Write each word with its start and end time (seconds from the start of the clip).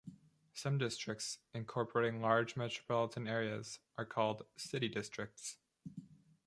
Some 0.55 0.79
districts, 0.79 1.37
incorporating 1.53 2.21
large 2.21 2.55
metropolitan 2.55 3.27
areas, 3.27 3.77
are 3.99 4.05
called 4.07 4.47
"City 4.57 4.87
Districts". 4.87 5.57